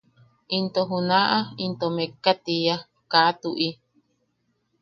[0.57, 2.75] Into juna’a into mekka tiia
[3.11, 3.69] –Kaa tu’i.